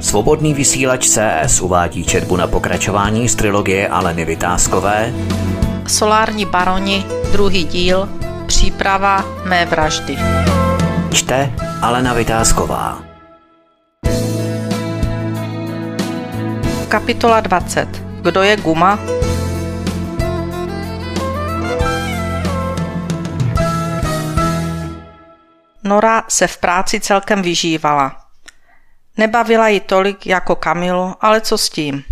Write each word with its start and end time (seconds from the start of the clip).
Svobodný 0.00 0.54
vysílač 0.54 1.08
CS 1.08 1.60
uvádí 1.60 2.04
četbu 2.04 2.36
na 2.36 2.46
pokračování 2.46 3.28
z 3.28 3.34
trilogie 3.34 3.88
Aleny 3.88 4.24
Vytázkové 4.24 5.12
Solární 5.86 6.46
baroni, 6.46 7.04
druhý 7.32 7.64
díl, 7.64 8.08
příprava 8.46 9.24
mé 9.44 9.66
vraždy. 9.66 10.16
Čte 11.12 11.52
Alena 11.82 12.14
Vytázková 12.14 13.02
Kapitola 16.88 17.40
20. 17.40 17.88
Kdo 18.22 18.42
je 18.42 18.56
Guma? 18.56 18.98
Nora 25.84 26.22
se 26.28 26.46
v 26.46 26.58
práci 26.58 27.00
celkem 27.00 27.42
vyžívala. 27.42 28.29
Nebavila 29.20 29.68
ji 29.68 29.80
tolik 29.80 30.26
jako 30.26 30.56
Kamilu, 30.56 31.14
ale 31.20 31.40
co 31.40 31.58
s 31.58 31.70
tím? 31.70 32.04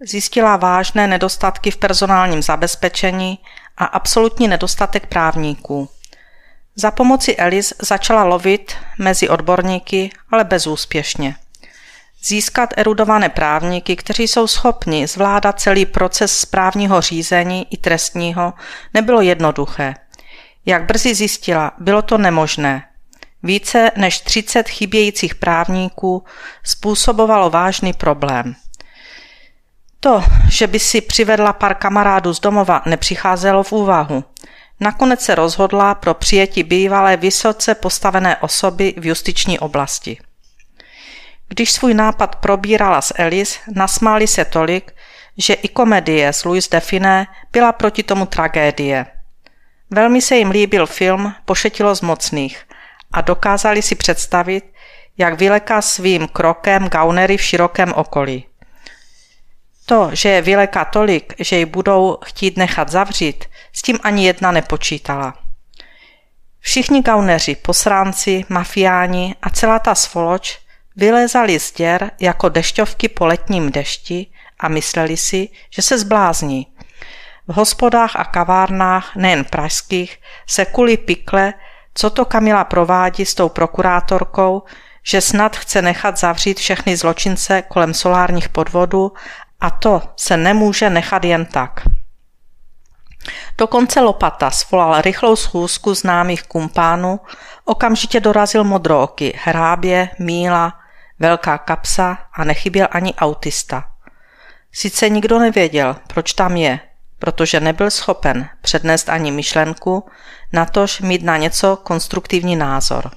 Zjistila 0.00 0.56
vážné 0.56 1.06
nedostatky 1.06 1.70
v 1.70 1.76
personálním 1.76 2.42
zabezpečení 2.42 3.38
a 3.76 3.84
absolutní 3.84 4.48
nedostatek 4.48 5.06
právníků. 5.06 5.88
Za 6.76 6.90
pomoci 6.90 7.36
Elis 7.36 7.74
začala 7.82 8.24
lovit 8.24 8.76
mezi 8.98 9.28
odborníky, 9.28 10.10
ale 10.30 10.44
bezúspěšně. 10.44 11.36
Získat 12.24 12.70
erudované 12.76 13.28
právníky, 13.28 13.96
kteří 13.96 14.28
jsou 14.28 14.46
schopni 14.46 15.06
zvládat 15.06 15.60
celý 15.60 15.86
proces 15.86 16.38
správního 16.38 17.00
řízení 17.00 17.66
i 17.70 17.76
trestního, 17.76 18.52
nebylo 18.94 19.20
jednoduché. 19.20 19.94
Jak 20.66 20.84
brzy 20.84 21.14
zjistila, 21.14 21.72
bylo 21.78 22.02
to 22.02 22.18
nemožné. 22.18 22.91
Více 23.42 23.90
než 23.96 24.20
30 24.20 24.68
chybějících 24.68 25.34
právníků 25.34 26.24
způsobovalo 26.64 27.50
vážný 27.50 27.92
problém. 27.92 28.54
To, 30.00 30.24
že 30.50 30.66
by 30.66 30.78
si 30.78 31.00
přivedla 31.00 31.52
pár 31.52 31.74
kamarádů 31.74 32.34
z 32.34 32.40
domova, 32.40 32.82
nepřicházelo 32.86 33.62
v 33.62 33.72
úvahu. 33.72 34.24
Nakonec 34.80 35.20
se 35.20 35.34
rozhodla 35.34 35.94
pro 35.94 36.14
přijetí 36.14 36.62
bývalé 36.62 37.16
vysoce 37.16 37.74
postavené 37.74 38.36
osoby 38.36 38.94
v 38.96 39.06
justiční 39.06 39.58
oblasti. 39.58 40.18
Když 41.48 41.72
svůj 41.72 41.94
nápad 41.94 42.36
probírala 42.36 43.00
s 43.00 43.14
Elis, 43.16 43.58
nasmáli 43.74 44.26
se 44.26 44.44
tolik, 44.44 44.92
že 45.38 45.54
i 45.54 45.68
komedie 45.68 46.32
s 46.32 46.44
Louis 46.44 46.68
Define 46.68 47.26
byla 47.52 47.72
proti 47.72 48.02
tomu 48.02 48.26
tragédie. 48.26 49.06
Velmi 49.90 50.22
se 50.22 50.36
jim 50.36 50.50
líbil 50.50 50.86
film 50.86 51.34
Pošetilo 51.44 51.94
z 51.94 52.00
mocných 52.00 52.64
a 53.12 53.20
dokázali 53.20 53.82
si 53.82 53.94
představit, 53.94 54.64
jak 55.18 55.38
vyleká 55.38 55.82
svým 55.82 56.28
krokem 56.28 56.88
gaunery 56.88 57.36
v 57.36 57.42
širokém 57.42 57.92
okolí. 57.92 58.46
To, 59.86 60.10
že 60.12 60.28
je 60.28 60.42
vyleká 60.42 60.84
tolik, 60.84 61.34
že 61.38 61.56
ji 61.56 61.64
budou 61.64 62.18
chtít 62.24 62.56
nechat 62.56 62.88
zavřít, 62.88 63.44
s 63.72 63.82
tím 63.82 63.98
ani 64.02 64.26
jedna 64.26 64.52
nepočítala. 64.52 65.34
Všichni 66.60 67.02
gauneři, 67.02 67.54
posránci, 67.54 68.44
mafiáni 68.48 69.34
a 69.42 69.50
celá 69.50 69.78
ta 69.78 69.94
svoloč 69.94 70.58
vylézali 70.96 71.60
z 71.60 71.72
děr 71.72 72.10
jako 72.20 72.48
dešťovky 72.48 73.08
po 73.08 73.26
letním 73.26 73.72
dešti 73.72 74.26
a 74.60 74.68
mysleli 74.68 75.16
si, 75.16 75.48
že 75.70 75.82
se 75.82 75.98
zblázní. 75.98 76.66
V 77.48 77.54
hospodách 77.54 78.16
a 78.16 78.24
kavárnách, 78.24 79.16
nejen 79.16 79.44
pražských, 79.44 80.20
se 80.46 80.64
kuli 80.64 80.96
pikle, 80.96 81.54
co 81.94 82.10
to 82.10 82.24
Kamila 82.24 82.64
provádí 82.64 83.26
s 83.26 83.34
tou 83.34 83.48
prokurátorkou, 83.48 84.62
že 85.02 85.20
snad 85.20 85.56
chce 85.56 85.82
nechat 85.82 86.18
zavřít 86.18 86.58
všechny 86.58 86.96
zločince 86.96 87.62
kolem 87.62 87.94
solárních 87.94 88.48
podvodů 88.48 89.12
a 89.60 89.70
to 89.70 90.02
se 90.16 90.36
nemůže 90.36 90.90
nechat 90.90 91.24
jen 91.24 91.46
tak. 91.46 91.80
Dokonce 93.58 94.00
Lopata 94.00 94.50
svolal 94.50 95.00
rychlou 95.00 95.36
schůzku 95.36 95.94
známých 95.94 96.42
kumpánů, 96.42 97.20
okamžitě 97.64 98.20
dorazil 98.20 98.64
modrooky, 98.64 99.38
hrábě, 99.44 100.08
míla, 100.18 100.72
velká 101.18 101.58
kapsa 101.58 102.18
a 102.32 102.44
nechyběl 102.44 102.88
ani 102.90 103.14
autista. 103.14 103.84
Sice 104.72 105.08
nikdo 105.08 105.38
nevěděl, 105.38 105.96
proč 106.06 106.32
tam 106.32 106.56
je, 106.56 106.80
protože 107.22 107.60
nebyl 107.60 107.90
schopen 107.90 108.48
přednést 108.60 109.08
ani 109.08 109.30
myšlenku, 109.30 110.06
natož 110.52 111.00
mít 111.00 111.22
na 111.22 111.36
něco 111.36 111.76
konstruktivní 111.76 112.56
názor. 112.56 113.10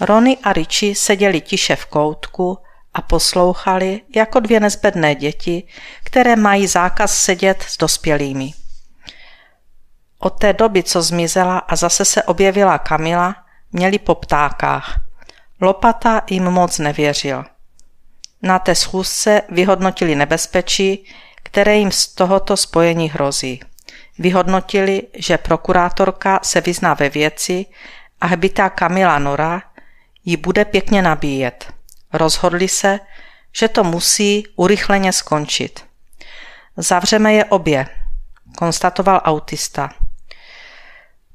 Rony 0.00 0.38
a 0.42 0.52
Richie 0.52 0.94
seděli 0.94 1.40
tiše 1.40 1.76
v 1.76 1.86
koutku 1.86 2.58
a 2.94 3.02
poslouchali 3.02 4.00
jako 4.16 4.40
dvě 4.40 4.60
nezbedné 4.60 5.14
děti, 5.14 5.66
které 6.04 6.36
mají 6.36 6.66
zákaz 6.66 7.16
sedět 7.16 7.62
s 7.62 7.78
dospělými. 7.78 8.50
Od 10.18 10.30
té 10.30 10.52
doby, 10.52 10.82
co 10.82 11.02
zmizela 11.02 11.58
a 11.58 11.76
zase 11.76 12.04
se 12.04 12.22
objevila 12.22 12.78
Kamila, 12.78 13.34
měli 13.72 13.98
po 13.98 14.14
ptákách. 14.14 15.00
Lopata 15.60 16.22
jim 16.30 16.44
moc 16.44 16.78
nevěřil. 16.78 17.44
Na 18.42 18.58
té 18.58 18.74
schůzce 18.74 19.42
vyhodnotili 19.48 20.14
nebezpečí, 20.14 21.06
které 21.50 21.76
jim 21.76 21.90
z 21.92 22.06
tohoto 22.06 22.56
spojení 22.56 23.10
hrozí. 23.10 23.60
Vyhodnotili, 24.18 25.02
že 25.14 25.38
prokurátorka 25.38 26.40
se 26.42 26.60
vyzná 26.60 26.94
ve 26.94 27.08
věci 27.08 27.66
a 28.20 28.26
hbitá 28.26 28.68
Kamila 28.68 29.18
Nora 29.18 29.62
ji 30.24 30.36
bude 30.36 30.64
pěkně 30.64 31.02
nabíjet. 31.02 31.72
Rozhodli 32.12 32.68
se, 32.68 33.00
že 33.52 33.68
to 33.68 33.84
musí 33.84 34.46
urychleně 34.56 35.12
skončit. 35.12 35.84
Zavřeme 36.76 37.32
je 37.32 37.44
obě, 37.44 37.86
konstatoval 38.58 39.20
autista. 39.24 39.90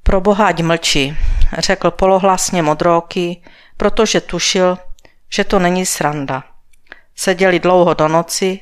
Proboha, 0.04 0.48
ať 0.48 0.62
mlčí, 0.62 1.18
řekl 1.58 1.92
polohlasně 1.92 2.62
modróky, 2.62 3.44
protože 3.78 4.22
tušil, 4.22 4.78
že 5.30 5.44
to 5.44 5.59
není 5.59 5.86
sranda. 5.86 6.44
Seděli 7.16 7.59
dlouho 7.59 7.94
do 7.94 8.08
noci 8.08 8.59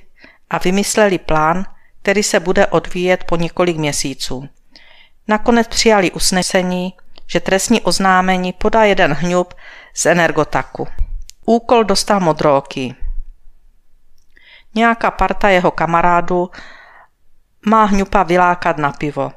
a 0.49 0.57
vymysleli 0.57 1.17
plán, 1.17 1.65
který 2.01 2.23
se 2.23 2.39
bude 2.39 2.67
odvíjet 2.67 3.23
po 3.23 3.35
několik 3.35 3.77
měsíců. 3.77 4.49
Nakonec 5.27 5.67
přijali 5.67 6.11
usnesení, 6.11 6.93
že 7.27 7.39
trestní 7.39 7.81
oznámení 7.81 8.53
podá 8.53 8.83
jeden 8.83 9.13
hňub 9.13 9.53
z 9.93 10.05
energotaku. 10.05 10.87
Úkol 11.45 11.83
dostal 11.83 12.19
modróky. 12.19 12.95
Nějaká 14.75 15.11
parta 15.11 15.49
jeho 15.49 15.71
kamarádů 15.71 16.49
má 17.65 17.85
hňupa 17.85 18.23
vylákat 18.23 18.77
na 18.77 18.91
pivo. 18.91 19.31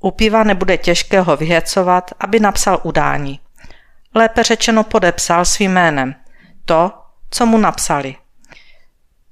U 0.00 0.10
piva 0.10 0.44
nebude 0.44 0.78
těžké 0.78 1.20
ho 1.20 1.36
vyhecovat, 1.36 2.10
aby 2.20 2.40
napsal 2.40 2.80
udání. 2.82 3.40
Lépe 4.14 4.42
řečeno 4.42 4.84
podepsal 4.84 5.44
svým 5.44 5.72
jménem 5.72 6.14
to, 6.64 6.92
co 7.30 7.46
mu 7.46 7.58
napsali. 7.58 8.16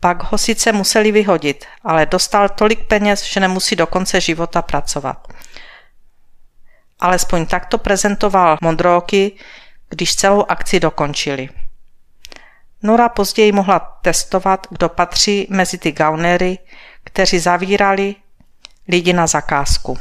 Pak 0.05 0.23
ho 0.23 0.39
sice 0.39 0.73
museli 0.73 1.13
vyhodit, 1.13 1.65
ale 1.85 2.07
dostal 2.07 2.49
tolik 2.49 2.85
peněz, 2.85 3.25
že 3.25 3.41
nemusí 3.41 3.77
do 3.77 3.87
konce 3.87 4.21
života 4.21 4.63
pracovat. 4.63 5.29
Alespoň 7.01 7.47
takto 7.47 7.79
prezentoval 7.79 8.59
Mondroky, 8.61 9.33
když 9.89 10.17
celou 10.17 10.45
akci 10.49 10.81
dokončili. 10.81 11.49
Nora 12.83 13.09
později 13.09 13.53
mohla 13.53 13.79
testovat, 14.03 14.67
kdo 14.71 14.89
patří 14.89 15.47
mezi 15.51 15.79
ty 15.79 15.93
gaunery, 15.93 16.59
kteří 17.05 17.39
zavírali 17.39 18.15
lidi 18.89 19.13
na 19.13 19.27
zakázku. 19.27 19.99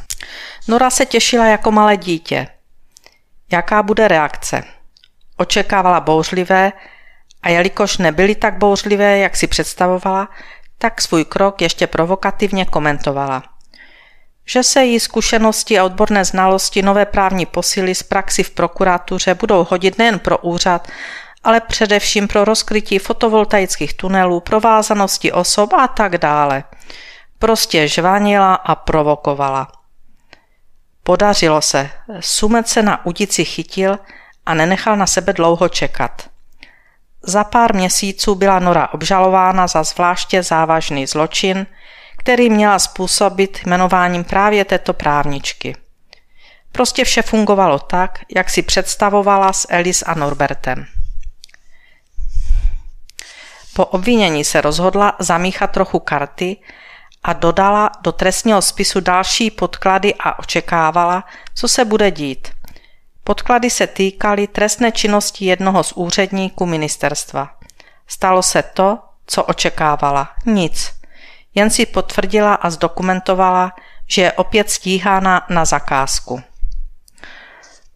Nora 0.68 0.90
se 0.90 1.06
těšila 1.06 1.46
jako 1.46 1.72
malé 1.72 1.98
dítě. 1.98 2.48
Jaká 3.52 3.84
bude 3.84 4.08
reakce? 4.08 4.64
Očekávala 5.38 6.00
bouřlivé 6.00 6.72
a 7.44 7.50
jelikož 7.50 7.98
nebyly 7.98 8.36
tak 8.36 8.58
bouřlivé, 8.58 9.18
jak 9.18 9.36
si 9.36 9.48
představovala, 9.48 10.30
tak 10.78 11.02
svůj 11.02 11.26
krok 11.26 11.62
ještě 11.62 11.88
provokativně 11.88 12.66
komentovala. 12.66 13.44
Že 14.46 14.64
se 14.64 14.84
jí 14.84 15.00
zkušenosti 15.00 15.80
a 15.80 15.84
odborné 15.84 16.26
znalosti 16.26 16.82
nové 16.82 17.06
právní 17.06 17.46
posily 17.46 17.96
z 17.96 18.04
praxi 18.04 18.44
v 18.44 18.52
prokuratuře 18.52 19.34
budou 19.34 19.68
hodit 19.70 19.98
nejen 19.98 20.20
pro 20.20 20.38
úřad, 20.38 20.88
ale 21.44 21.62
především 21.62 22.28
pro 22.28 22.46
rozkrytí 22.46 23.00
fotovoltaických 23.00 23.94
tunelů, 23.94 24.40
provázanosti 24.40 25.32
osob 25.32 25.74
a 25.74 25.88
tak 25.88 26.18
dále. 26.18 26.64
Prostě 27.40 27.88
žvanila 27.88 28.56
a 28.56 28.76
provokovala. 28.76 29.68
Podařilo 31.04 31.62
se. 31.62 31.90
Sumet 32.20 32.68
se 32.68 32.82
na 32.82 33.06
udici 33.06 33.46
chytil 33.46 34.00
a 34.46 34.54
nenechal 34.54 34.98
na 34.98 35.08
sebe 35.08 35.34
dlouho 35.34 35.70
čekat. 35.70 36.33
Za 37.24 37.44
pár 37.44 37.76
měsíců 37.76 38.36
byla 38.36 38.60
Nora 38.60 38.94
obžalována 38.94 39.68
za 39.68 39.84
zvláště 39.84 40.44
závažný 40.44 41.06
zločin, 41.06 41.68
který 42.18 42.50
měla 42.50 42.80
způsobit 42.80 43.60
jmenováním 43.66 44.24
právě 44.24 44.66
této 44.66 44.94
právničky. 44.94 45.76
Prostě 46.72 47.06
vše 47.06 47.22
fungovalo 47.22 47.80
tak, 47.80 48.20
jak 48.36 48.50
si 48.50 48.62
představovala 48.62 49.54
s 49.54 49.68
Elis 49.70 50.04
a 50.08 50.14
Norbertem. 50.14 50.86
Po 53.74 53.86
obvinění 53.86 54.44
se 54.44 54.62
rozhodla 54.62 55.16
zamíchat 55.20 55.72
trochu 55.72 56.00
karty 56.00 56.58
a 57.24 57.34
dodala 57.34 57.92
do 58.02 58.12
trestního 58.12 58.62
spisu 58.62 59.00
další 59.00 59.52
podklady 59.52 60.14
a 60.20 60.40
očekávala, 60.40 61.24
co 61.56 61.68
se 61.68 61.86
bude 61.86 62.12
dít. 62.12 62.48
Podklady 63.24 63.70
se 63.70 63.88
týkaly 63.88 64.48
trestné 64.48 64.92
činnosti 64.92 65.46
jednoho 65.46 65.84
z 65.84 65.92
úředníků 65.92 66.66
ministerstva. 66.66 67.50
Stalo 68.08 68.44
se 68.44 68.64
to, 68.64 69.00
co 69.26 69.44
očekávala. 69.44 70.30
Nic. 70.46 70.94
Jen 71.56 71.70
si 71.70 71.86
potvrdila 71.86 72.54
a 72.54 72.70
zdokumentovala, 72.70 73.72
že 74.08 74.22
je 74.22 74.32
opět 74.32 74.70
stíhána 74.70 75.46
na 75.50 75.66
zakázku. 75.66 76.42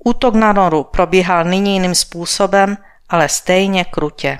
Útok 0.04 0.36
na 0.36 0.54
Noru 0.54 0.84
probíhal 0.84 1.44
nyní 1.44 1.74
jiným 1.74 1.96
způsobem, 1.96 2.78
ale 3.10 3.30
stejně 3.30 3.86
krutě. 3.86 4.40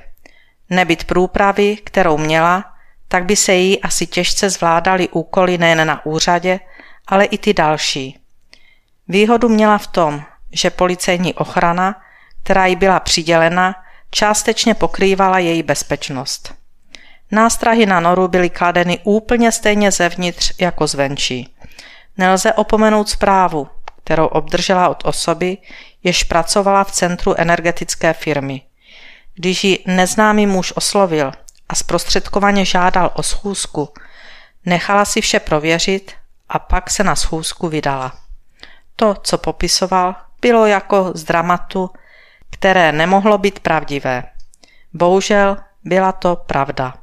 Nebyt 0.70 1.04
průpravy, 1.04 1.78
kterou 1.78 2.18
měla, 2.18 2.66
tak 3.08 3.26
by 3.26 3.36
se 3.36 3.54
jí 3.54 3.82
asi 3.82 4.08
těžce 4.08 4.50
zvládaly 4.50 5.10
úkoly 5.10 5.58
nejen 5.58 5.88
na 5.88 6.06
úřadě, 6.06 6.60
ale 7.08 7.26
i 7.26 7.38
ty 7.38 7.54
další. 7.54 8.20
Výhodu 9.08 9.50
měla 9.50 9.78
v 9.78 9.88
tom, 9.88 10.24
že 10.52 10.70
policejní 10.70 11.34
ochrana, 11.34 12.02
která 12.44 12.66
jí 12.66 12.76
byla 12.76 13.00
přidělena, 13.00 13.76
částečně 14.12 14.74
pokrývala 14.74 15.40
její 15.40 15.64
bezpečnost. 15.64 16.54
Nástrahy 17.32 17.86
na 17.86 18.00
noru 18.00 18.28
byly 18.28 18.50
kladeny 18.50 19.00
úplně 19.04 19.52
stejně 19.52 19.92
zevnitř 19.92 20.54
jako 20.60 20.88
zvenčí. 20.88 21.56
Nelze 22.18 22.54
opomenout 22.54 23.10
zprávu, 23.10 23.68
kterou 24.04 24.26
obdržela 24.26 24.90
od 24.90 25.06
osoby, 25.06 25.58
jež 26.04 26.24
pracovala 26.24 26.84
v 26.84 26.92
centru 26.92 27.36
energetické 27.38 28.14
firmy. 28.14 28.62
Když 29.36 29.64
ji 29.64 29.84
neznámý 29.88 30.48
muž 30.48 30.74
oslovil 30.76 31.32
a 31.70 31.76
zprostředkovaně 31.76 32.66
žádal 32.66 33.12
o 33.14 33.24
schůzku, 33.24 33.90
nechala 34.66 35.06
si 35.06 35.22
vše 35.22 35.40
prověřit 35.40 36.12
a 36.50 36.60
pak 36.60 36.90
se 36.90 37.04
na 37.04 37.16
schůzku 37.16 37.68
vydala. 37.68 38.14
To, 38.96 39.16
co 39.24 39.38
popisoval, 39.38 40.16
bylo 40.42 40.66
jako 40.66 41.12
z 41.16 41.24
dramatu, 41.24 41.90
které 42.50 42.92
nemohlo 42.92 43.38
být 43.38 43.60
pravdivé. 43.60 44.24
Bohužel 44.94 45.58
byla 45.84 46.12
to 46.12 46.36
pravda. 46.36 46.94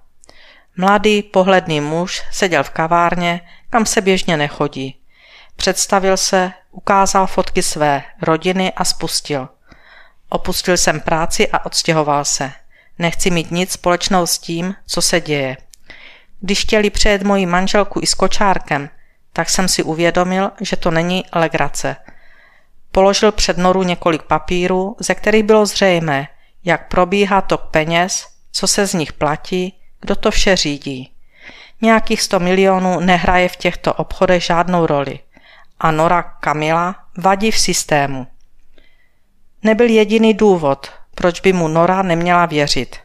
Mladý, 0.76 1.22
pohledný 1.22 1.80
muž 1.80 2.22
seděl 2.32 2.64
v 2.64 2.70
kavárně, 2.70 3.40
kam 3.70 3.86
se 3.86 4.00
běžně 4.00 4.36
nechodí. 4.36 5.00
Představil 5.56 6.16
se, 6.16 6.52
ukázal 6.70 7.26
fotky 7.26 7.62
své 7.62 8.02
rodiny 8.22 8.72
a 8.72 8.84
spustil. 8.84 9.48
Opustil 10.28 10.76
jsem 10.76 11.00
práci 11.00 11.48
a 11.48 11.66
odstěhoval 11.66 12.24
se. 12.24 12.52
Nechci 12.98 13.30
mít 13.30 13.50
nic 13.50 13.72
společného 13.72 14.26
s 14.26 14.38
tím, 14.38 14.74
co 14.86 15.02
se 15.02 15.20
děje. 15.20 15.56
Když 16.40 16.62
chtěli 16.62 16.90
přejet 16.90 17.22
moji 17.22 17.46
manželku 17.46 18.00
i 18.02 18.06
s 18.06 18.14
kočárkem, 18.14 18.90
tak 19.32 19.50
jsem 19.50 19.68
si 19.68 19.82
uvědomil, 19.82 20.50
že 20.60 20.76
to 20.76 20.90
není 20.90 21.24
legrace. 21.32 21.96
Položil 22.94 23.32
před 23.32 23.58
noru 23.58 23.82
několik 23.82 24.22
papírů, 24.22 24.96
ze 24.98 25.14
kterých 25.14 25.42
bylo 25.42 25.66
zřejmé, 25.66 26.28
jak 26.64 26.88
probíhá 26.88 27.40
tok 27.40 27.62
peněz, 27.70 28.26
co 28.52 28.66
se 28.66 28.86
z 28.86 28.94
nich 28.94 29.12
platí, 29.12 29.74
kdo 30.00 30.16
to 30.16 30.30
vše 30.30 30.56
řídí. 30.56 31.12
Nějakých 31.82 32.22
100 32.22 32.40
milionů 32.40 33.00
nehraje 33.00 33.48
v 33.48 33.56
těchto 33.56 33.94
obchodech 33.94 34.42
žádnou 34.42 34.86
roli. 34.86 35.18
A 35.80 35.90
Nora 35.90 36.22
Kamila 36.22 36.96
vadí 37.18 37.50
v 37.50 37.58
systému. 37.58 38.26
Nebyl 39.62 39.88
jediný 39.88 40.34
důvod, 40.34 40.92
proč 41.14 41.40
by 41.40 41.52
mu 41.52 41.68
Nora 41.68 42.02
neměla 42.02 42.46
věřit. 42.46 42.96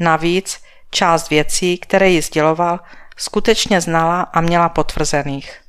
Navíc 0.00 0.62
část 0.90 1.30
věcí, 1.30 1.78
které 1.78 2.08
ji 2.08 2.22
sděloval, 2.22 2.80
skutečně 3.16 3.80
znala 3.80 4.22
a 4.22 4.40
měla 4.40 4.68
potvrzených. 4.68 5.60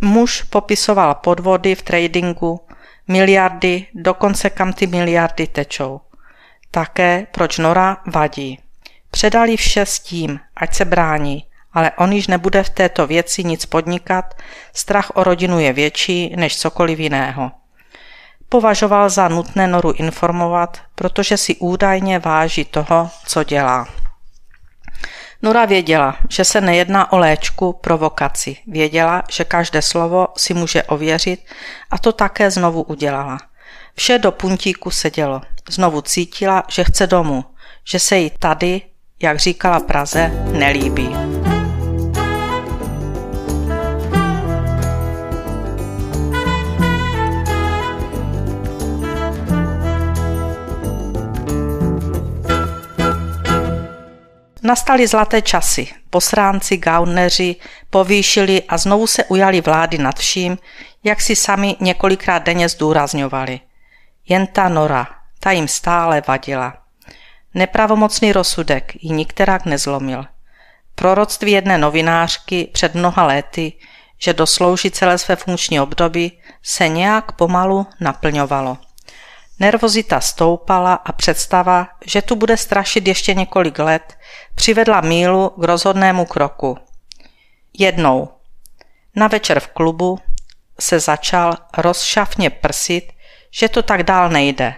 Muž 0.00 0.42
popisoval 0.42 1.14
podvody 1.14 1.74
v 1.74 1.82
tradingu, 1.82 2.65
miliardy, 3.08 3.86
dokonce 3.94 4.50
kam 4.50 4.72
ty 4.72 4.86
miliardy 4.86 5.46
tečou. 5.46 6.00
Také 6.70 7.26
proč 7.32 7.58
Nora 7.58 7.96
vadí. 8.06 8.58
Předali 9.10 9.56
vše 9.56 9.86
s 9.86 9.98
tím, 10.00 10.40
ať 10.56 10.74
se 10.74 10.84
brání, 10.84 11.44
ale 11.72 11.90
on 11.98 12.12
již 12.12 12.26
nebude 12.26 12.62
v 12.62 12.70
této 12.70 13.06
věci 13.06 13.44
nic 13.44 13.66
podnikat, 13.66 14.34
strach 14.72 15.10
o 15.14 15.24
rodinu 15.24 15.58
je 15.58 15.72
větší 15.72 16.36
než 16.36 16.58
cokoliv 16.58 16.98
jiného. 16.98 17.50
Považoval 18.48 19.10
za 19.10 19.28
nutné 19.28 19.66
Noru 19.66 19.92
informovat, 19.92 20.78
protože 20.94 21.36
si 21.36 21.56
údajně 21.56 22.18
váží 22.18 22.64
toho, 22.64 23.10
co 23.26 23.44
dělá. 23.44 23.88
Nora 25.42 25.64
věděla, 25.64 26.16
že 26.28 26.44
se 26.44 26.60
nejedná 26.60 27.12
o 27.12 27.18
léčku, 27.18 27.72
provokaci. 27.72 28.56
Věděla, 28.66 29.22
že 29.30 29.44
každé 29.44 29.82
slovo 29.82 30.26
si 30.36 30.54
může 30.54 30.82
ověřit 30.82 31.40
a 31.90 31.98
to 31.98 32.12
také 32.12 32.50
znovu 32.50 32.82
udělala. 32.82 33.38
Vše 33.94 34.18
do 34.18 34.32
puntíku 34.32 34.90
sedělo. 34.90 35.40
Znovu 35.68 36.00
cítila, 36.00 36.64
že 36.68 36.84
chce 36.84 37.06
domů, 37.06 37.44
že 37.84 37.98
se 37.98 38.18
jí 38.18 38.32
tady, 38.38 38.82
jak 39.22 39.38
říkala 39.38 39.80
Praze, 39.80 40.28
nelíbí. 40.52 41.35
Nastaly 54.66 55.06
zlaté 55.06 55.42
časy. 55.42 55.88
Posránci, 56.10 56.76
gauneři 56.76 57.56
povýšili 57.90 58.62
a 58.68 58.78
znovu 58.78 59.06
se 59.06 59.24
ujali 59.24 59.60
vlády 59.60 59.98
nad 59.98 60.18
vším, 60.18 60.58
jak 61.04 61.20
si 61.20 61.36
sami 61.36 61.76
několikrát 61.80 62.38
denně 62.42 62.68
zdůrazňovali. 62.68 63.60
Jen 64.28 64.46
ta 64.46 64.68
Nora, 64.68 65.06
ta 65.40 65.50
jim 65.50 65.68
stále 65.68 66.22
vadila. 66.28 66.74
Nepravomocný 67.54 68.32
rozsudek 68.32 68.92
ji 69.00 69.10
nikterak 69.10 69.64
nezlomil. 69.64 70.24
Proroctví 70.94 71.52
jedné 71.52 71.78
novinářky 71.78 72.70
před 72.72 72.94
mnoha 72.94 73.26
léty, 73.26 73.72
že 74.18 74.32
doslouží 74.32 74.90
celé 74.90 75.18
své 75.18 75.36
funkční 75.36 75.80
období, 75.80 76.40
se 76.62 76.88
nějak 76.88 77.32
pomalu 77.32 77.86
naplňovalo. 78.00 78.78
Nervozita 79.60 80.20
stoupala 80.20 80.94
a 80.94 81.12
představa, 81.12 81.88
že 82.04 82.22
tu 82.22 82.36
bude 82.36 82.56
strašit 82.56 83.08
ještě 83.08 83.34
několik 83.34 83.78
let, 83.78 84.18
přivedla 84.54 85.00
Mílu 85.00 85.48
k 85.48 85.64
rozhodnému 85.64 86.24
kroku. 86.24 86.78
Jednou. 87.78 88.28
Na 89.16 89.28
večer 89.28 89.60
v 89.60 89.66
klubu 89.66 90.18
se 90.80 91.00
začal 91.00 91.54
rozšafně 91.78 92.50
prsit, 92.50 93.12
že 93.50 93.68
to 93.68 93.82
tak 93.82 94.02
dál 94.02 94.28
nejde. 94.28 94.74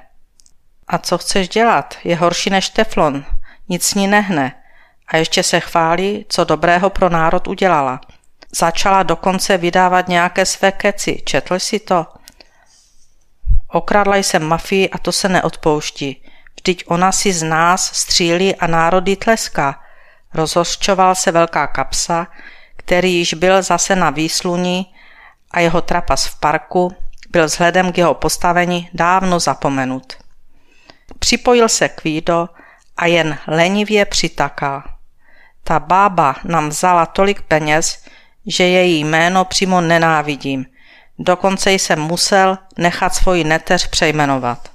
A 0.88 0.98
co 0.98 1.18
chceš 1.18 1.48
dělat? 1.48 1.94
Je 2.04 2.16
horší 2.16 2.50
než 2.50 2.68
teflon. 2.68 3.24
Nic 3.68 3.84
s 3.84 3.94
ní 3.94 4.06
nehne. 4.06 4.62
A 5.08 5.16
ještě 5.16 5.42
se 5.42 5.60
chválí, 5.60 6.26
co 6.28 6.44
dobrého 6.44 6.90
pro 6.90 7.08
národ 7.08 7.48
udělala. 7.48 8.00
Začala 8.56 9.02
dokonce 9.02 9.58
vydávat 9.58 10.08
nějaké 10.08 10.46
své 10.46 10.72
keci. 10.72 11.22
Četl 11.26 11.58
si 11.58 11.80
to? 11.80 12.06
Okradla 13.68 14.16
jsem 14.16 14.42
mafii 14.42 14.90
a 14.90 14.98
to 14.98 15.12
se 15.12 15.28
neodpouští. 15.28 16.22
Vždyť 16.56 16.84
ona 16.86 17.12
si 17.12 17.32
z 17.32 17.42
nás 17.42 17.90
střílí 17.94 18.56
a 18.56 18.66
národy 18.66 19.16
tleská. 19.16 19.80
Rozhořčoval 20.34 21.14
se 21.14 21.32
velká 21.32 21.66
kapsa, 21.66 22.26
který 22.76 23.14
již 23.14 23.34
byl 23.34 23.62
zase 23.62 23.96
na 23.96 24.10
výsluní 24.10 24.86
a 25.50 25.60
jeho 25.60 25.80
trapas 25.80 26.26
v 26.26 26.40
parku 26.40 26.96
byl 27.30 27.44
vzhledem 27.44 27.92
k 27.92 27.98
jeho 27.98 28.14
postavení 28.14 28.90
dávno 28.94 29.40
zapomenut. 29.40 30.12
Připojil 31.18 31.68
se 31.68 31.88
k 31.88 32.04
Vído 32.04 32.48
a 32.96 33.06
jen 33.06 33.38
lenivě 33.46 34.04
přitakal. 34.04 34.82
Ta 35.64 35.78
bába 35.78 36.36
nám 36.44 36.68
vzala 36.68 37.06
tolik 37.06 37.42
peněz, 37.42 38.04
že 38.46 38.64
její 38.64 39.04
jméno 39.04 39.44
přímo 39.44 39.80
nenávidím– 39.80 40.66
Dokonce 41.18 41.72
jsem 41.72 42.00
musel 42.00 42.58
nechat 42.78 43.14
svoji 43.14 43.44
neteř 43.44 43.86
přejmenovat. 43.86 44.70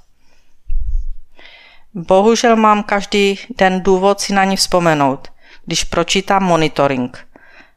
Bohužel 1.94 2.56
mám 2.56 2.82
každý 2.82 3.38
den 3.58 3.80
důvod 3.82 4.20
si 4.20 4.32
na 4.32 4.44
ní 4.44 4.56
vzpomenout, 4.56 5.28
když 5.64 5.84
pročítám 5.84 6.44
monitoring. 6.44 7.28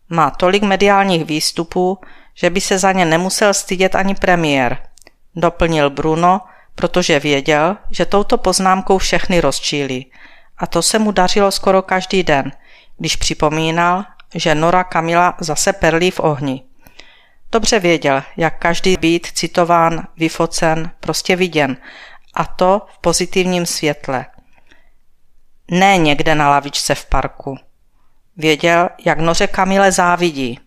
Má 0.10 0.30
tolik 0.30 0.64
mediálních 0.64 1.26
výstupů, 1.26 2.00
že 2.36 2.50
by 2.50 2.62
se 2.62 2.80
za 2.80 2.92
ně 2.92 3.06
nemusel 3.06 3.54
stydět 3.54 3.96
ani 3.96 4.16
premiér. 4.16 4.78
Doplnil 5.36 5.90
Bruno, 5.90 6.42
protože 6.76 7.20
věděl, 7.20 7.78
že 7.92 8.06
touto 8.06 8.38
poznámkou 8.38 8.98
všechny 8.98 9.42
rozčílí. 9.42 10.12
A 10.58 10.68
to 10.68 10.82
se 10.82 11.00
mu 11.00 11.12
dařilo 11.12 11.52
skoro 11.52 11.82
každý 11.82 12.24
den, 12.24 12.52
když 12.98 13.16
připomínal, 13.16 14.04
že 14.36 14.56
Nora 14.56 14.84
Kamila 14.84 15.38
zase 15.40 15.74
perlí 15.74 16.12
v 16.12 16.20
ohni. 16.20 16.67
Dobře 17.52 17.80
věděl, 17.80 18.24
jak 18.38 18.60
každý 18.60 18.98
být 18.98 19.28
citován, 19.28 20.08
vyfocen, 20.18 20.92
prostě 21.00 21.36
viděn, 21.36 21.78
a 22.34 22.46
to 22.46 22.82
v 22.94 23.00
pozitivním 23.00 23.66
světle. 23.66 24.26
Ne 25.72 25.98
někde 25.98 26.36
na 26.36 26.50
lavičce 26.50 26.96
v 26.96 27.06
parku. 27.06 27.58
Věděl, 28.38 28.90
jak 29.06 29.20
noře 29.20 29.48
Kamile 29.48 29.92
závidí. 29.92 30.60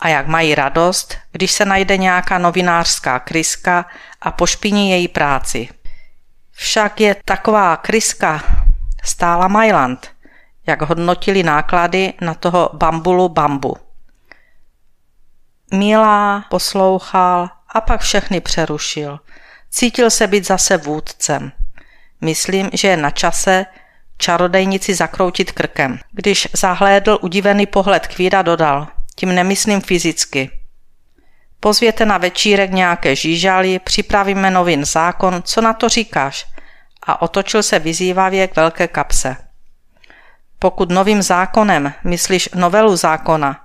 A 0.00 0.08
jak 0.08 0.26
mají 0.26 0.54
radost, 0.54 1.18
když 1.32 1.52
se 1.52 1.64
najde 1.64 1.96
nějaká 1.96 2.38
novinářská 2.38 3.18
kryska 3.18 3.86
a 4.20 4.30
pošpiní 4.30 4.90
její 4.90 5.08
práci. 5.08 5.68
Však 6.52 7.00
je 7.00 7.16
taková 7.24 7.76
kryska 7.76 8.42
stála 9.04 9.48
Mailand, 9.48 10.10
jak 10.66 10.82
hodnotili 10.82 11.42
náklady 11.42 12.12
na 12.20 12.34
toho 12.34 12.70
bambulu 12.72 13.28
bambu. 13.28 13.83
Milá 15.74 16.44
poslouchal 16.50 17.50
a 17.68 17.80
pak 17.80 18.00
všechny 18.00 18.40
přerušil. 18.40 19.20
Cítil 19.70 20.10
se 20.10 20.26
být 20.26 20.46
zase 20.46 20.76
vůdcem. 20.76 21.52
Myslím, 22.20 22.70
že 22.72 22.88
je 22.88 22.96
na 22.96 23.10
čase 23.10 23.66
čarodejnici 24.18 24.94
zakroutit 24.94 25.52
krkem. 25.52 25.98
Když 26.12 26.48
zahlédl 26.52 27.18
udivený 27.22 27.66
pohled 27.66 28.06
kvíra, 28.06 28.42
dodal, 28.42 28.86
tím 29.16 29.34
nemyslím 29.34 29.80
fyzicky. 29.80 30.50
Pozvěte 31.60 32.04
na 32.04 32.18
večírek 32.18 32.70
nějaké 32.70 33.16
žížaly, 33.16 33.78
připravíme 33.78 34.50
novin 34.50 34.84
zákon, 34.84 35.42
co 35.42 35.60
na 35.60 35.72
to 35.72 35.88
říkáš? 35.88 36.46
A 37.02 37.22
otočil 37.22 37.62
se 37.62 37.78
vyzývavě 37.78 38.48
k 38.48 38.56
velké 38.56 38.88
kapse. 38.88 39.36
Pokud 40.58 40.90
novým 40.90 41.22
zákonem 41.22 41.92
myslíš 42.04 42.48
novelu 42.54 42.96
zákona, 42.96 43.63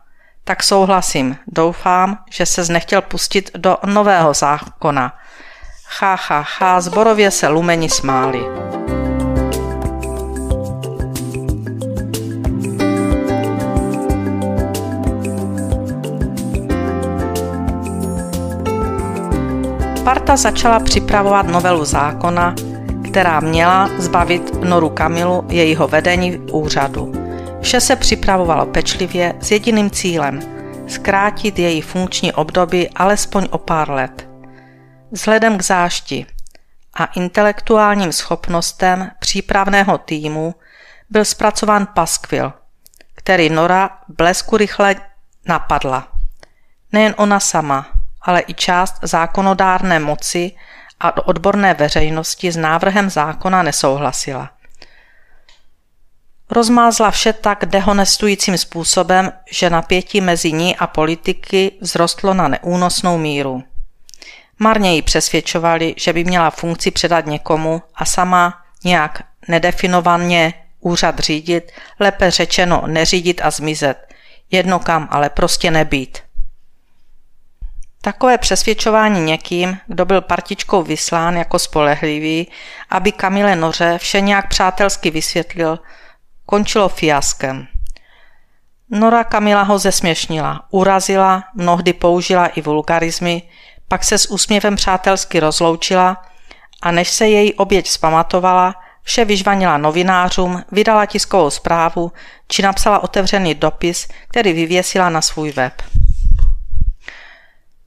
tak 0.49 0.63
souhlasím. 0.63 1.37
Doufám, 1.47 2.17
že 2.31 2.45
se 2.45 2.73
nechtěl 2.73 3.01
pustit 3.01 3.51
do 3.57 3.77
nového 3.85 4.33
zákona. 4.33 5.13
Chá, 5.85 6.15
chá, 6.15 6.43
chá, 6.43 6.81
zborově 6.81 7.31
se 7.31 7.47
lumeni 7.47 7.89
smáli. 7.89 8.41
Parta 20.03 20.37
začala 20.37 20.79
připravovat 20.79 21.47
novelu 21.47 21.85
zákona, 21.85 22.55
která 23.09 23.39
měla 23.39 23.89
zbavit 23.97 24.63
Noru 24.63 24.89
Kamilu 24.89 25.45
jejího 25.49 25.87
vedení 25.87 26.37
úřadu. 26.37 27.18
Vše 27.61 27.81
se 27.81 27.95
připravovalo 27.95 28.65
pečlivě 28.65 29.33
s 29.39 29.51
jediným 29.51 29.91
cílem– 29.91 30.39
zkrátit 30.89 31.59
její 31.59 31.81
funkční 31.81 32.33
období 32.33 32.89
alespoň 32.89 33.47
o 33.51 33.57
pár 33.57 33.89
let. 33.89 34.29
Vzhledem 35.11 35.57
k 35.57 35.61
zášti 35.61 36.25
a 36.93 37.05
intelektuálním 37.05 38.11
schopnostem 38.11 39.11
přípravného 39.19 39.97
týmu 39.97 40.55
byl 41.09 41.25
zpracován 41.25 41.85
paskvil, 41.85 42.53
který 43.15 43.49
Nora 43.49 43.89
blesku 44.07 44.57
rychle 44.57 44.95
napadla. 45.45 46.07
Nejen 46.91 47.13
ona 47.17 47.39
sama, 47.39 47.87
ale 48.21 48.43
i 48.47 48.53
část 48.53 48.99
zákonodárné 49.01 49.99
moci 49.99 50.51
a 50.99 51.27
odborné 51.27 51.73
veřejnosti 51.73 52.51
s 52.51 52.57
návrhem 52.57 53.09
zákona 53.09 53.63
nesouhlasila. 53.63 54.49
Rozmázla 56.51 57.11
vše 57.11 57.33
tak 57.33 57.65
dehonestujícím 57.65 58.57
způsobem, 58.57 59.31
že 59.51 59.69
napětí 59.69 60.21
mezi 60.21 60.51
ní 60.51 60.75
a 60.75 60.87
politiky 60.87 61.71
vzrostlo 61.81 62.33
na 62.33 62.47
neúnosnou 62.47 63.17
míru. 63.17 63.63
Marně 64.59 64.95
ji 64.95 65.01
přesvědčovali, 65.01 65.95
že 65.97 66.13
by 66.13 66.23
měla 66.23 66.49
funkci 66.49 66.91
předat 66.91 67.25
někomu 67.25 67.81
a 67.95 68.05
sama 68.05 68.61
nějak 68.83 69.23
nedefinovaně 69.47 70.53
úřad 70.79 71.19
řídit, 71.19 71.71
lépe 71.99 72.31
řečeno 72.31 72.83
neřídit 72.87 73.41
a 73.43 73.51
zmizet. 73.51 74.07
Jedno 74.51 74.79
kam, 74.79 75.07
ale 75.11 75.29
prostě 75.29 75.71
nebýt. 75.71 76.17
Takové 78.01 78.37
přesvědčování 78.37 79.21
někým, 79.21 79.77
kdo 79.87 80.05
byl 80.05 80.21
partičkou 80.21 80.83
vyslán 80.83 81.37
jako 81.37 81.59
spolehlivý, 81.59 82.47
aby 82.89 83.11
Kamile 83.11 83.55
Noře 83.55 83.97
vše 83.97 84.21
nějak 84.21 84.47
přátelsky 84.47 85.11
vysvětlil, 85.11 85.79
končilo 86.49 86.89
fiaskem. 86.89 87.67
Nora 88.89 89.23
Kamila 89.23 89.63
ho 89.63 89.79
zesměšnila, 89.79 90.65
urazila, 90.71 91.43
mnohdy 91.55 91.93
použila 91.93 92.47
i 92.47 92.61
vulgarizmy, 92.61 93.41
pak 93.87 94.03
se 94.03 94.17
s 94.17 94.31
úsměvem 94.31 94.75
přátelsky 94.75 95.39
rozloučila 95.39 96.25
a 96.81 96.91
než 96.91 97.09
se 97.09 97.27
její 97.27 97.53
oběť 97.53 97.87
zpamatovala, 97.87 98.75
vše 99.03 99.25
vyžvanila 99.25 99.77
novinářům, 99.77 100.63
vydala 100.71 101.05
tiskovou 101.05 101.49
zprávu 101.49 102.11
či 102.47 102.61
napsala 102.61 103.03
otevřený 103.03 103.55
dopis, 103.55 104.07
který 104.27 104.53
vyvěsila 104.53 105.09
na 105.09 105.21
svůj 105.21 105.51
web. 105.51 105.73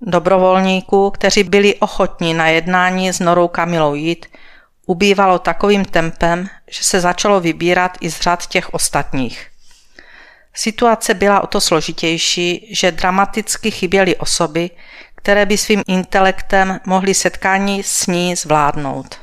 Dobrovolníků, 0.01 1.11
kteří 1.11 1.45
byli 1.45 1.75
ochotní 1.75 2.35
na 2.35 2.49
jednání 2.49 3.13
s 3.13 3.21
Norou 3.21 3.49
Kamilou 3.49 3.95
jít, 3.95 4.27
ubývalo 4.87 5.39
takovým 5.39 5.85
tempem, 5.85 6.49
že 6.71 6.85
se 6.85 7.01
začalo 7.01 7.41
vybírat 7.41 7.99
i 8.01 8.11
z 8.11 8.21
řad 8.21 8.47
těch 8.47 8.75
ostatních. 8.75 9.49
Situace 10.55 11.15
byla 11.15 11.41
o 11.41 11.47
to 11.47 11.61
složitější, 11.61 12.69
že 12.71 12.93
dramaticky 12.93 13.71
chyběly 13.71 14.17
osoby, 14.17 14.71
které 15.15 15.47
by 15.47 15.59
svým 15.59 15.83
intelektem 15.87 16.81
mohly 16.87 17.15
setkání 17.15 17.83
s 17.83 18.07
ní 18.07 18.37
zvládnout. 18.37 19.21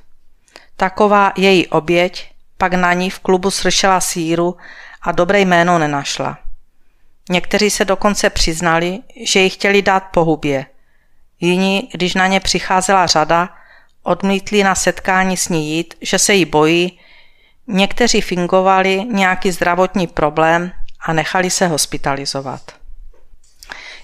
Taková 0.78 1.34
její 1.38 1.68
oběť 1.68 2.32
pak 2.58 2.74
na 2.74 2.94
ní 2.94 3.10
v 3.10 3.20
klubu 3.20 3.52
sršela 3.52 4.02
síru 4.02 4.58
a 5.02 5.12
dobré 5.12 5.40
jméno 5.40 5.80
nenašla. 5.80 6.38
Někteří 7.30 7.70
se 7.70 7.86
dokonce 7.86 8.30
přiznali, 8.30 9.00
že 9.26 9.40
ji 9.40 9.50
chtěli 9.50 9.82
dát 9.82 10.04
pohubě. 10.04 10.66
Jiní, 11.40 11.90
když 11.94 12.14
na 12.16 12.28
ně 12.28 12.40
přicházela 12.40 13.08
řada, 13.08 13.50
odmítli 14.04 14.64
na 14.64 14.76
setkání 14.76 15.38
s 15.38 15.50
ní 15.50 15.76
jít, 15.76 15.94
že 16.02 16.20
se 16.20 16.34
jí 16.34 16.46
bojí, 16.46 17.00
někteří 17.68 18.22
fingovali 18.22 19.04
nějaký 19.12 19.52
zdravotní 19.52 20.08
problém 20.08 20.72
a 21.06 21.14
nechali 21.14 21.50
se 21.50 21.68
hospitalizovat. 21.68 22.62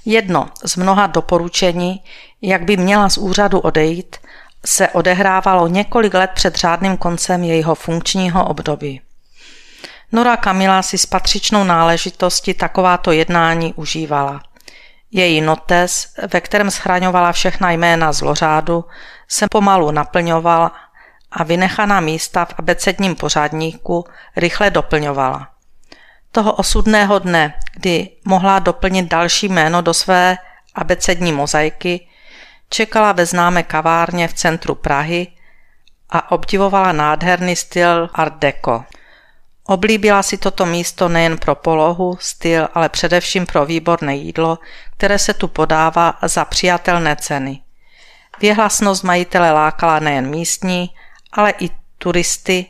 Jedno 0.06 0.50
z 0.66 0.76
mnoha 0.76 1.08
doporučení, 1.08 2.04
jak 2.42 2.64
by 2.64 2.78
měla 2.78 3.10
z 3.10 3.18
úřadu 3.18 3.60
odejít, 3.60 4.16
se 4.66 4.90
odehrávalo 4.90 5.68
několik 5.68 6.14
let 6.14 6.32
před 6.34 6.56
řádným 6.56 6.98
koncem 6.98 7.44
jejího 7.44 7.76
funkčního 7.76 8.48
období. 8.48 9.02
Nora 10.12 10.38
Kamila 10.38 10.82
si 10.82 10.98
s 10.98 11.06
patřičnou 11.06 11.64
náležitostí 11.64 12.54
takováto 12.54 13.12
jednání 13.12 13.74
užívala. 13.74 14.42
Její 15.12 15.42
notes, 15.42 16.08
ve 16.34 16.42
kterém 16.42 16.72
schraňovala 16.72 17.32
všechna 17.32 17.72
jména 17.72 18.14
zlořádu, 18.14 18.86
se 19.28 19.48
pomalu 19.48 19.92
naplňoval 19.92 20.72
a 21.32 21.44
vynechaná 21.44 22.00
místa 22.00 22.46
v 22.46 22.54
abecedním 22.58 23.16
pořádníku 23.16 24.06
rychle 24.36 24.70
doplňovala. 24.70 25.48
Toho 26.32 26.54
osudného 26.54 27.20
dne, 27.20 27.54
kdy 27.74 28.10
mohla 28.26 28.60
doplnit 28.60 29.08
další 29.08 29.50
jméno 29.50 29.82
do 29.82 29.94
své 29.94 30.38
abecední 30.76 31.32
mozaiky, 31.32 32.08
čekala 32.70 33.12
ve 33.12 33.26
známé 33.26 33.64
kavárně 33.64 34.28
v 34.28 34.34
centru 34.34 34.76
Prahy 34.76 35.28
a 36.10 36.32
obdivovala 36.32 36.92
nádherný 36.92 37.56
styl 37.56 38.10
Art 38.14 38.34
Deco. 38.34 38.84
Oblíbila 39.68 40.24
si 40.24 40.38
toto 40.38 40.66
místo 40.66 41.10
nejen 41.10 41.38
pro 41.38 41.56
polohu, 41.56 42.18
styl, 42.20 42.68
ale 42.74 42.90
především 42.90 43.46
pro 43.46 43.66
výborné 43.66 44.16
jídlo, 44.16 44.60
které 44.98 45.20
se 45.20 45.34
tu 45.34 45.48
podává 45.48 46.18
za 46.22 46.46
přijatelné 46.46 47.16
ceny. 47.16 47.65
Věhlasnost 48.40 49.04
majitele 49.04 49.52
lákala 49.52 50.00
nejen 50.00 50.30
místní, 50.30 50.90
ale 51.32 51.54
i 51.60 51.70
turisty, 51.98 52.66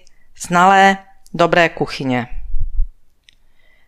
znalé, 0.48 0.98
dobré 1.34 1.69
kuchyně. 1.69 2.27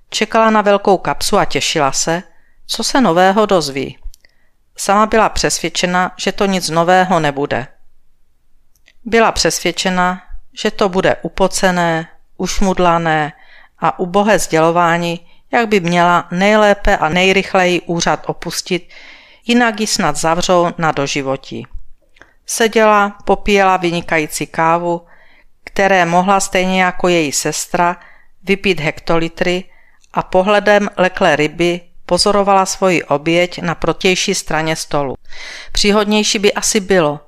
Čekala 0.10 0.50
na 0.50 0.62
velkou 0.62 0.98
kapsu 0.98 1.38
a 1.38 1.46
těšila 1.46 1.91
se, 1.91 2.24
co 2.65 2.84
se 2.84 3.01
nového 3.01 3.46
dozví. 3.46 3.98
Sama 4.77 5.05
byla 5.05 5.29
přesvědčena, 5.29 6.12
že 6.17 6.31
to 6.31 6.46
nic 6.46 6.69
nového 6.69 7.19
nebude. 7.19 7.67
Byla 9.05 9.31
přesvědčena, 9.31 10.22
že 10.62 10.72
to 10.72 10.89
bude 10.89 11.15
upocené, 11.22 12.07
ušmudlané 12.38 13.34
a 13.79 14.00
ubohé 14.00 14.39
sdělování, 14.39 15.27
jak 15.51 15.67
by 15.67 15.79
měla 15.79 16.27
nejlépe 16.31 16.98
a 16.98 17.10
nejrychleji 17.10 17.81
úřad 17.81 18.24
opustit, 18.25 18.89
jinak 19.48 19.80
ji 19.80 19.88
snad 19.88 20.16
zavřou 20.16 20.68
na 20.77 20.92
doživotí. 20.92 21.68
Seděla, 22.46 23.18
popíjela 23.25 23.77
vynikající 23.77 24.48
kávu, 24.48 25.01
které 25.63 26.06
mohla 26.06 26.39
stejně 26.39 26.84
jako 26.84 27.08
její 27.08 27.32
sestra 27.32 27.98
vypít 28.44 28.80
hektolitry 28.80 29.63
a 30.13 30.24
pohledem 30.24 30.89
leklé 30.98 31.36
ryby 31.36 31.82
pozorovala 32.06 32.66
svoji 32.66 33.04
oběť 33.04 33.62
na 33.62 33.75
protější 33.75 34.36
straně 34.36 34.75
stolu. 34.75 35.16
Příhodnější 35.72 36.39
by 36.39 36.54
asi 36.54 36.80
bylo 36.80 37.20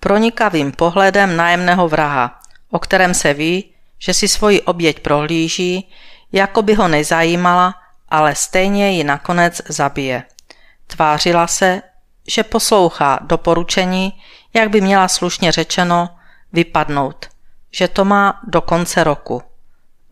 pronikavým 0.00 0.72
pohledem 0.72 1.36
nájemného 1.36 1.88
vraha, 1.88 2.40
o 2.70 2.78
kterém 2.78 3.14
se 3.14 3.34
ví, 3.34 3.74
že 3.98 4.14
si 4.14 4.28
svoji 4.28 4.60
oběť 4.60 5.00
prohlíží, 5.00 5.90
jako 6.32 6.62
by 6.62 6.74
ho 6.74 6.88
nezajímala, 6.88 7.74
ale 8.08 8.34
stejně 8.34 8.90
ji 8.90 9.04
nakonec 9.04 9.62
zabije. 9.68 10.22
Tvářila 10.96 11.46
se, 11.46 11.82
že 12.28 12.42
poslouchá 12.42 13.18
doporučení, 13.22 14.20
jak 14.54 14.70
by 14.70 14.80
měla 14.80 15.08
slušně 15.08 15.52
řečeno, 15.52 16.08
vypadnout, 16.52 17.28
že 17.70 17.88
to 17.88 18.04
má 18.04 18.40
do 18.46 18.60
konce 18.60 19.04
roku. 19.04 19.42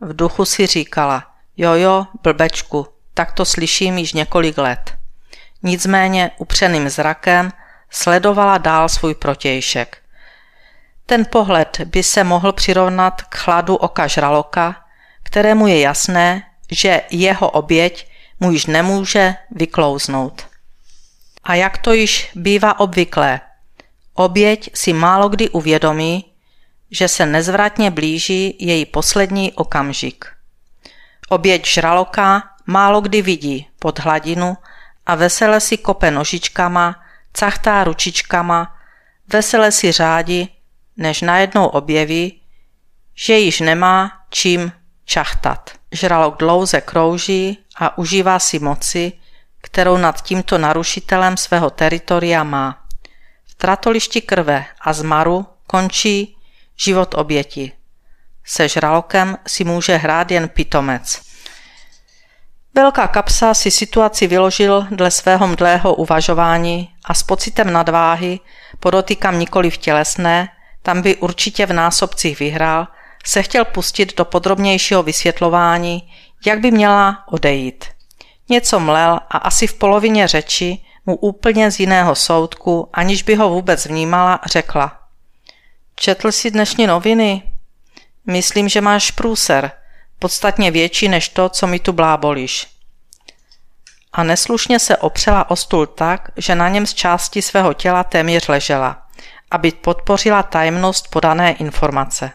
V 0.01 0.15
duchu 0.15 0.45
si 0.45 0.67
říkala, 0.67 1.23
jo 1.57 1.73
jo, 1.73 2.05
blbečku, 2.23 2.87
tak 3.13 3.31
to 3.31 3.45
slyším 3.45 3.97
již 3.97 4.13
několik 4.13 4.57
let. 4.57 4.97
Nicméně 5.63 6.31
upřeným 6.37 6.89
zrakem 6.89 7.51
sledovala 7.89 8.57
dál 8.57 8.89
svůj 8.89 9.15
protějšek. 9.15 9.97
Ten 11.05 11.25
pohled 11.25 11.81
by 11.85 12.03
se 12.03 12.23
mohl 12.23 12.51
přirovnat 12.53 13.21
k 13.21 13.37
chladu 13.37 13.75
oka 13.75 14.07
žraloka, 14.07 14.75
kterému 15.23 15.67
je 15.67 15.79
jasné, 15.79 16.43
že 16.71 17.01
jeho 17.09 17.49
oběť 17.49 18.11
mu 18.39 18.51
již 18.51 18.65
nemůže 18.65 19.35
vyklouznout. 19.51 20.47
A 21.47 21.55
jak 21.55 21.77
to 21.77 21.93
již 21.93 22.31
bývá 22.35 22.79
obvyklé, 22.79 23.41
oběť 24.13 24.69
si 24.73 24.93
málo 24.93 25.29
kdy 25.29 25.49
uvědomí, 25.49 26.25
že 26.91 27.07
se 27.07 27.25
nezvratně 27.25 27.91
blíží 27.91 28.55
její 28.59 28.85
poslední 28.85 29.53
okamžik. 29.53 30.25
Oběť 31.29 31.67
žraloka 31.67 32.43
málo 32.65 33.01
kdy 33.01 33.21
vidí 33.21 33.67
pod 33.79 33.99
hladinu 33.99 34.57
a 35.05 35.15
vesele 35.15 35.59
si 35.59 35.77
kope 35.77 36.11
nožičkama, 36.11 37.03
cachtá 37.33 37.83
ručičkama, 37.83 38.75
vesele 39.27 39.71
si 39.71 39.91
řádí, 39.91 40.49
než 40.97 41.21
najednou 41.21 41.65
objeví, 41.67 42.41
že 43.15 43.33
již 43.39 43.59
nemá 43.59 44.11
čím 44.29 44.71
čachtat. 45.05 45.71
Žralok 45.91 46.37
dlouze 46.37 46.81
krouží 46.81 47.57
a 47.77 47.97
užívá 47.97 48.39
si 48.39 48.59
moci, 48.59 49.11
kterou 49.67 49.97
nad 49.97 50.21
tímto 50.21 50.57
narušitelem 50.57 51.37
svého 51.37 51.69
teritoria 51.69 52.43
má. 52.43 52.83
V 53.47 53.55
tratolišti 53.55 54.21
krve 54.21 54.65
a 54.81 54.93
zmaru 54.93 55.45
končí 55.67 56.37
život 56.77 57.15
oběti. 57.15 57.71
Se 58.45 58.67
žralokem 58.67 59.37
si 59.47 59.63
může 59.63 59.95
hrát 59.95 60.31
jen 60.31 60.49
pitomec. 60.49 61.21
Velká 62.73 63.07
kapsa 63.07 63.53
si 63.53 63.71
situaci 63.71 64.27
vyložil 64.27 64.87
dle 64.91 65.11
svého 65.11 65.47
mdlého 65.47 65.95
uvažování 65.95 66.89
a 67.05 67.13
s 67.13 67.23
pocitem 67.23 67.73
nadváhy, 67.73 68.39
podotýkám 68.79 69.39
nikoli 69.39 69.69
v 69.69 69.77
tělesné, 69.77 70.49
tam 70.81 71.01
by 71.01 71.15
určitě 71.15 71.65
v 71.65 71.73
násobcích 71.73 72.39
vyhrál, 72.39 72.87
se 73.25 73.43
chtěl 73.43 73.65
pustit 73.65 74.17
do 74.17 74.25
podrobnějšího 74.25 75.03
vysvětlování, 75.03 76.11
jak 76.45 76.59
by 76.59 76.71
měla 76.71 77.23
odejít. 77.27 77.96
Něco 78.49 78.79
mlel 78.79 79.19
a 79.29 79.37
asi 79.37 79.67
v 79.67 79.73
polovině 79.73 80.27
řeči 80.27 80.85
mu 81.05 81.15
úplně 81.15 81.71
z 81.71 81.79
jiného 81.79 82.15
soudku, 82.15 82.89
aniž 82.93 83.23
by 83.23 83.35
ho 83.35 83.49
vůbec 83.49 83.85
vnímala, 83.85 84.39
řekla. 84.45 84.99
Četl 85.95 86.31
jsi 86.31 86.51
dnešní 86.51 86.87
noviny? 86.87 87.43
Myslím, 88.25 88.69
že 88.69 88.81
máš 88.81 89.11
průser, 89.11 89.71
podstatně 90.19 90.71
větší 90.71 91.09
než 91.09 91.29
to, 91.29 91.49
co 91.49 91.67
mi 91.67 91.79
tu 91.79 91.93
blábolíš. 91.93 92.67
A 94.13 94.23
neslušně 94.23 94.79
se 94.79 94.97
opřela 94.97 95.49
o 95.49 95.55
stůl 95.55 95.85
tak, 95.85 96.31
že 96.37 96.55
na 96.55 96.69
něm 96.69 96.85
z 96.85 96.93
části 96.93 97.41
svého 97.41 97.73
těla 97.73 98.03
téměř 98.03 98.47
ležela, 98.47 99.07
aby 99.51 99.71
podpořila 99.71 100.43
tajemnost 100.43 101.07
podané 101.07 101.51
informace. 101.51 102.31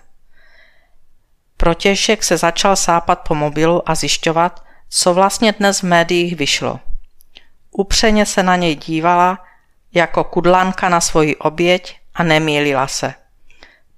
Protěšek 1.56 2.24
se 2.24 2.36
začal 2.36 2.76
sápat 2.76 3.28
po 3.28 3.34
mobilu 3.34 3.90
a 3.90 3.94
zjišťovat, 3.94 4.64
co 4.94 5.14
vlastně 5.14 5.52
dnes 5.52 5.80
v 5.80 5.86
médiích 5.86 6.36
vyšlo. 6.36 6.80
Upřeně 7.70 8.26
se 8.26 8.42
na 8.42 8.56
něj 8.56 8.76
dívala 8.76 9.38
jako 9.94 10.24
kudlanka 10.24 10.88
na 10.88 11.00
svoji 11.00 11.36
oběť 11.36 11.96
a 12.14 12.22
nemýlila 12.22 12.86
se. 12.86 13.14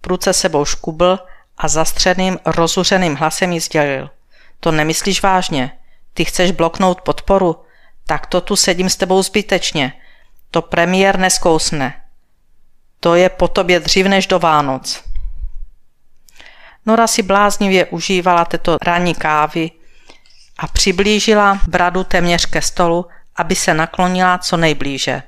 Pruce 0.01 0.33
sebou 0.33 0.65
škubl 0.65 1.19
a 1.59 1.69
zastřeným, 1.69 2.39
rozuřeným 2.47 3.15
hlasem 3.15 3.53
jí 3.53 3.61
sdělil. 3.61 4.11
To 4.61 4.73
nemyslíš 4.73 5.23
vážně? 5.23 5.79
Ty 6.15 6.25
chceš 6.25 6.51
bloknout 6.51 7.01
podporu? 7.01 7.65
Tak 8.07 8.27
to 8.27 8.41
tu 8.41 8.57
sedím 8.57 8.91
s 8.91 8.97
tebou 8.97 9.23
zbytečně. 9.23 9.93
To 10.51 10.63
premiér 10.63 11.19
neskousne. 11.19 12.03
To 13.01 13.15
je 13.15 13.29
po 13.29 13.49
tobě 13.49 13.81
dřív 13.81 14.07
než 14.07 14.27
do 14.27 14.39
Vánoc. 14.39 15.05
Nora 16.87 17.07
si 17.07 17.23
bláznivě 17.23 17.87
užívala 17.87 18.45
této 18.45 18.79
ranní 18.83 19.15
kávy 19.15 19.71
a 20.59 20.67
přiblížila 20.67 21.61
bradu 21.69 22.05
téměř 22.05 22.47
ke 22.47 22.63
stolu, 22.63 23.07
aby 23.37 23.57
se 23.57 23.75
naklonila 23.75 24.39
co 24.39 24.57
nejblíže. 24.57 25.23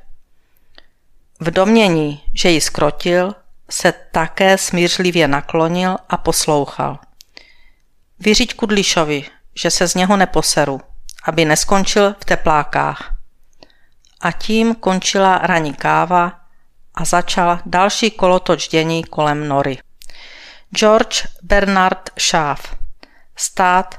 V 1.41 1.51
domění, 1.51 2.23
že 2.35 2.51
ji 2.51 2.61
skrotil, 2.61 3.35
se 3.71 3.93
také 3.93 4.59
smířlivě 4.59 5.29
naklonil 5.29 5.97
a 6.09 6.17
poslouchal. 6.17 6.99
Vyřiď 8.19 8.55
Kudlišovi, 8.55 9.25
že 9.63 9.71
se 9.71 9.89
z 9.89 9.95
něho 9.95 10.17
neposeru, 10.17 10.81
aby 11.25 11.45
neskončil 11.45 12.15
v 12.21 12.25
teplákách. 12.25 13.17
A 14.21 14.33
tím 14.33 14.75
končila 14.75 15.39
ranní 15.39 15.75
káva 15.75 16.41
a 16.95 17.05
začal 17.05 17.59
další 17.67 18.11
kolotoč 18.11 18.69
dění 18.69 19.05
kolem 19.05 19.49
Nory. 19.49 19.79
George 20.75 21.27
Bernard 21.43 22.11
Shaw 22.21 22.59
Stát, 23.37 23.95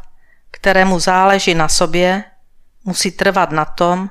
kterému 0.58 1.00
záleží 1.00 1.54
na 1.54 1.67
sobě, 1.67 2.24
musí 2.86 3.12
trvat 3.12 3.52
na 3.52 3.65
tom, 3.65 4.10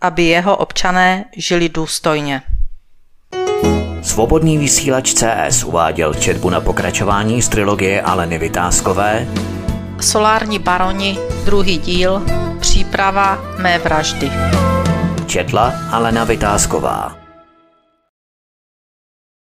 aby 0.00 0.24
jeho 0.24 0.56
občané 0.56 1.24
žili 1.36 1.68
důstojně. 1.68 2.42
Svobodný 4.02 4.58
vysílač 4.58 5.12
CS 5.12 5.64
uváděl 5.64 6.14
četbu 6.14 6.50
na 6.50 6.60
pokračování 6.60 7.42
z 7.42 7.48
trilogie 7.48 8.02
Aleny 8.02 8.38
Vytázkové 8.38 9.26
Solární 10.00 10.58
baroni, 10.58 11.18
druhý 11.44 11.78
díl, 11.78 12.22
příprava 12.60 13.38
mé 13.58 13.78
vraždy. 13.78 14.30
Četla 15.26 15.72
Alena 15.90 16.24
Vytázková 16.24 17.27